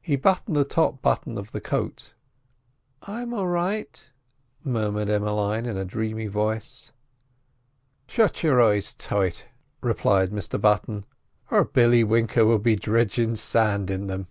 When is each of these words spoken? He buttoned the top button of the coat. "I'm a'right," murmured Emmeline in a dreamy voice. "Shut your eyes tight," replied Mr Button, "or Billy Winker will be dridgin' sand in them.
He 0.00 0.16
buttoned 0.16 0.56
the 0.56 0.64
top 0.64 1.02
button 1.02 1.36
of 1.36 1.52
the 1.52 1.60
coat. 1.60 2.14
"I'm 3.02 3.34
a'right," 3.34 4.08
murmured 4.62 5.10
Emmeline 5.10 5.66
in 5.66 5.76
a 5.76 5.84
dreamy 5.84 6.28
voice. 6.28 6.92
"Shut 8.08 8.42
your 8.42 8.62
eyes 8.62 8.94
tight," 8.94 9.50
replied 9.82 10.30
Mr 10.30 10.58
Button, 10.58 11.04
"or 11.50 11.64
Billy 11.64 12.02
Winker 12.02 12.46
will 12.46 12.58
be 12.58 12.74
dridgin' 12.74 13.36
sand 13.36 13.90
in 13.90 14.06
them. 14.06 14.28